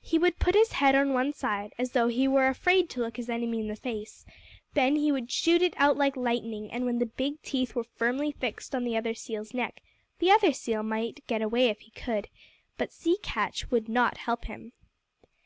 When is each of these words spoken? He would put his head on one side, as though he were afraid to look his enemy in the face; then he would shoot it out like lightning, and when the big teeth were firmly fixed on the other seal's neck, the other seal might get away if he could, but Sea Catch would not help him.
He 0.00 0.18
would 0.18 0.38
put 0.38 0.54
his 0.54 0.72
head 0.72 0.94
on 0.94 1.12
one 1.12 1.34
side, 1.34 1.74
as 1.76 1.90
though 1.92 2.08
he 2.08 2.26
were 2.26 2.46
afraid 2.48 2.88
to 2.88 3.00
look 3.00 3.18
his 3.18 3.28
enemy 3.28 3.60
in 3.60 3.66
the 3.68 3.76
face; 3.76 4.24
then 4.72 4.96
he 4.96 5.12
would 5.12 5.30
shoot 5.30 5.60
it 5.60 5.74
out 5.76 5.98
like 5.98 6.16
lightning, 6.16 6.72
and 6.72 6.86
when 6.86 7.00
the 7.00 7.04
big 7.04 7.42
teeth 7.42 7.74
were 7.74 7.84
firmly 7.84 8.32
fixed 8.32 8.74
on 8.74 8.84
the 8.84 8.96
other 8.96 9.12
seal's 9.12 9.52
neck, 9.52 9.82
the 10.20 10.30
other 10.30 10.54
seal 10.54 10.82
might 10.82 11.20
get 11.26 11.42
away 11.42 11.68
if 11.68 11.80
he 11.80 11.90
could, 11.90 12.28
but 12.78 12.94
Sea 12.94 13.18
Catch 13.22 13.70
would 13.70 13.90
not 13.90 14.16
help 14.16 14.46
him. 14.46 14.72